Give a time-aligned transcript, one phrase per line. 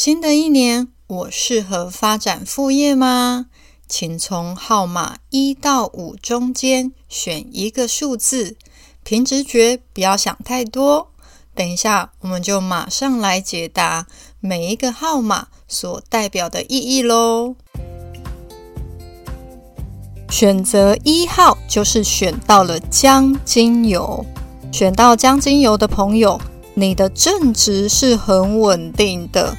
[0.00, 3.46] 新的一年，我适合发展副业吗？
[3.88, 8.56] 请从号码一到五中间选一个数字，
[9.02, 11.10] 凭直觉，不要想太多。
[11.52, 14.06] 等一下，我们就马上来解答
[14.38, 17.56] 每一个号码所代表的意义喽。
[20.30, 24.24] 选择一号就是选到了将金油，
[24.70, 26.40] 选到将金油的朋友，
[26.74, 29.56] 你的正职是很稳定的。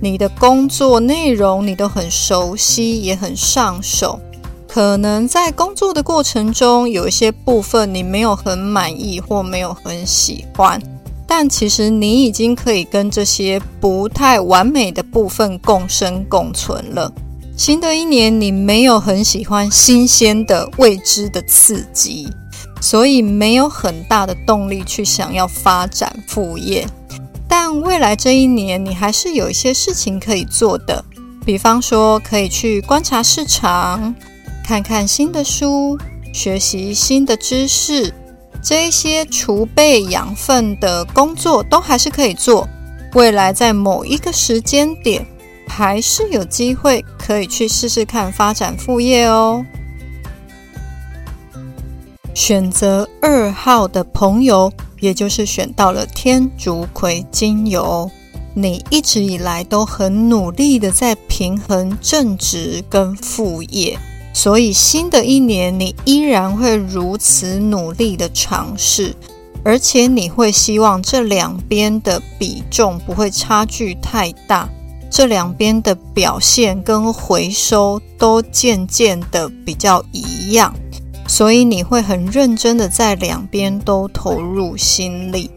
[0.00, 4.20] 你的工作内容你都很熟悉，也很上手。
[4.68, 10.80] 可能在工作的过程中，有一些部分你没有很满意或没有很喜欢，
[11.26, 17.12] 但其实你已经可以跟这些不太完美的部分共生共存了。
[17.56, 22.28] 新的一年，你没有很喜欢新鲜的未知的刺激，
[22.80, 26.86] 所以没有很大的动力去想要发展副业。
[27.60, 31.04] 但未来这一年，你还是有一些事情可以做的，
[31.44, 34.14] 比方说可以去观察市场，
[34.64, 35.98] 看看新的书，
[36.32, 38.14] 学习新的知识，
[38.62, 42.68] 这一些储备养分的工作都还是可以做。
[43.14, 45.26] 未来在某一个时间点，
[45.66, 49.66] 还是有机会可以去试试看发展副业哦。
[52.34, 54.72] 选择二号的朋友。
[55.00, 58.10] 也就是选到了天竺葵精油，
[58.54, 63.98] 你一直以来都很努力的在平衡正职跟副业，
[64.32, 69.14] 所以新的一年你依然会如此努力的尝试，
[69.64, 74.68] 而且你会希望这两边的比重不会差距太大，
[75.10, 80.74] 这两边的表现跟回收都渐渐的比较一样。
[81.28, 85.48] 所以你会很认真的在两边都投入心力。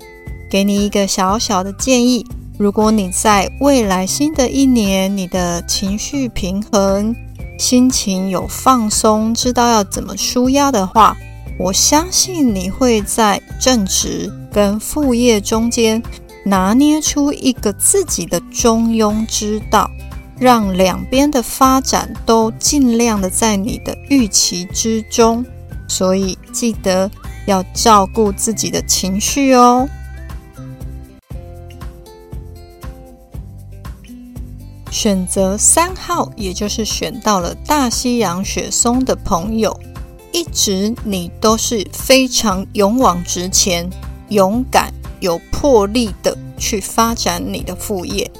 [0.49, 2.23] 给你一个小小的建议：
[2.59, 7.15] 如果你在未来新的一年，你的情绪平衡、
[7.57, 11.15] 心情有放松，知道要怎么舒压的话，
[11.57, 16.03] 我相信你会在正职跟副业中间
[16.43, 19.89] 拿捏出一个自己的中庸之道，
[20.37, 25.45] 让两边的发展都尽量的在你的预期之中。
[25.91, 27.11] 所以记得
[27.45, 29.89] 要照顾自己的情绪哦。
[34.89, 39.77] 选择三号，也就是选到了大西洋雪松的朋友，
[40.31, 43.89] 一直你都是非常勇往直前、
[44.29, 48.31] 勇敢、有魄力的去发展你的副业，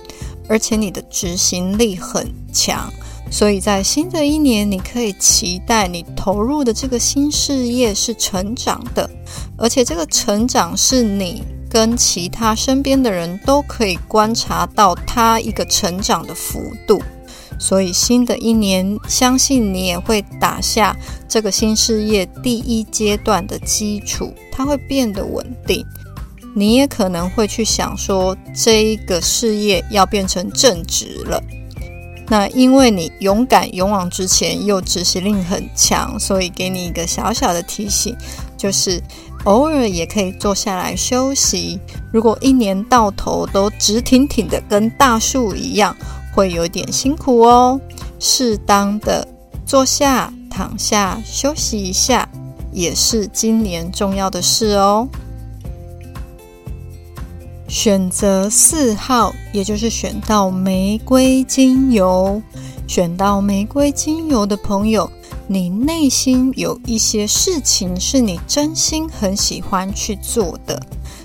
[0.47, 2.89] 而且你的执行力很强。
[3.31, 9.09] 所以在新的一年，你可以期待你投入的这个新事业是成长的，
[9.57, 17.01] 而且这个成长是你跟其他身边的人都可以观察到它一个成长的幅度。
[17.57, 20.95] 所以新的一年，相信你也会打下
[21.29, 25.85] 这个新事业第一阶段的基础，它会变得稳定。
[26.53, 31.41] 你也可能会去想说，这一个事业要变成正职了。
[32.31, 38.15] 那因为你勇敢、勇往直前，又执行力很强，所以给你一个小小的提醒，
[38.57, 39.03] 就是
[39.43, 41.77] 偶尔也可以坐下来休息。
[42.13, 45.93] 如果一年到头都直挺挺的跟大树一样，
[46.33, 47.77] 会有点辛苦哦。
[48.17, 49.27] 适当的
[49.65, 52.25] 坐下、躺下休息一下，
[52.71, 55.05] 也是今年重要的事哦。
[57.71, 62.41] 选择四号，也就是选到玫瑰精油，
[62.85, 65.09] 选到玫瑰精油的朋友，
[65.47, 70.77] 你内心有一些事情是你真心很喜欢去做的，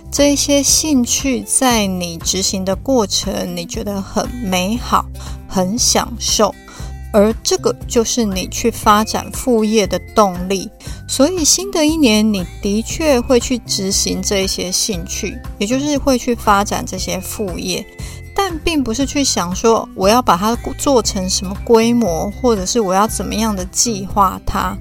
[0.08, 5.04] 这些兴趣在你执行的过程，你觉得很美好，
[5.48, 6.54] 很享受。
[7.16, 10.70] 而这个就是你去发展副业的动力，
[11.08, 17.82] 所以新的一年你的确会去执行这些兴趣，也就是会去发展这些副业，
[18.34, 24.76] 但并不是去想说我要把它做成什么规模，或者是我要怎么样的计划它，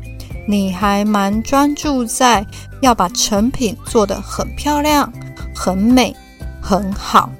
[0.45, 2.45] 你还蛮专注在
[2.81, 5.09] 要把成品做得很漂亮、
[5.55, 6.13] 很美、
[6.61, 7.31] 很好。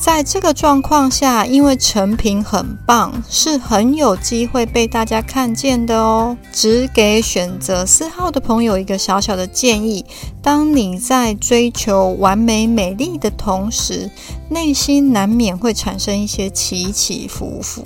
[0.00, 6.34] 在这个状况下，因为成品很棒，是很有机会被大家看见的哦。
[6.50, 10.02] 只给选择四号的朋友一个小小的建议：
[10.40, 14.10] 当你在追求完美美丽的同时，
[14.48, 17.84] 内心难免会产生一些起起伏伏。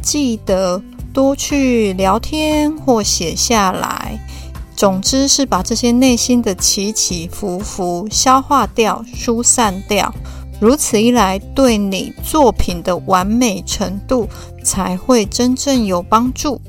[0.00, 0.82] 记得
[1.12, 4.18] 多去聊天或写下来，
[4.74, 10.10] 总之是把这些内心的起起伏伏消化掉、疏散掉。
[10.60, 14.28] 如此一来，对你作品的完美程度
[14.62, 16.60] 才会真正有帮助。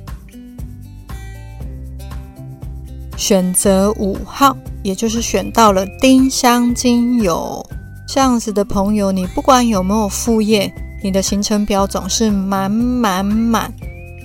[3.17, 7.63] 选择五号，也就是选到了丁香精油，
[8.07, 10.73] 这样子的朋友，你不管有没有副业，
[11.03, 13.71] 你的行程表总是满满满，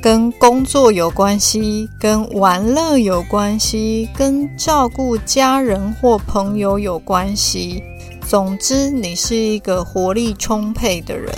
[0.01, 7.83] 跟工作有关系，跟玩乐有关系，跟照顾家人或朋友有关系。
[8.29, 11.33] 总之，你是一个活力充沛的人，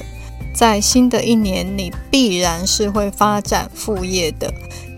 [0.55, 4.51] 在新的一年，你必然是会发展副业的。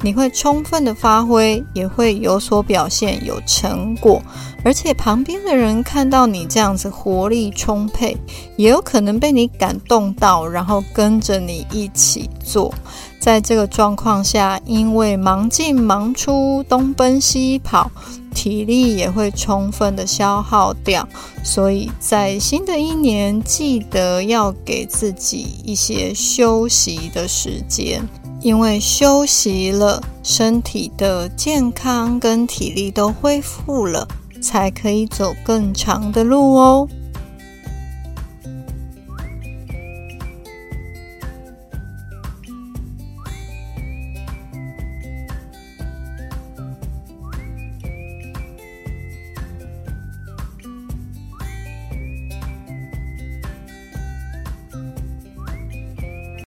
[0.03, 4.23] 你会充分的发挥，也会有所表现，有成果，
[4.65, 8.17] 而且旁边的人看到你这样子活力充沛，
[8.57, 12.73] 也有可能被你感动到，然后跟着你一起做。
[13.19, 17.91] 在这个状况下，因为忙进忙出，东奔西跑，
[18.31, 21.07] 体力也会充分的消耗掉，
[21.43, 28.03] 所以在新的一年，记得要给自己一些休息的时间。
[28.43, 34.09] 因为休息了，身体的健康跟体力都恢复了，
[34.41, 36.89] 才可以走更长的路哦。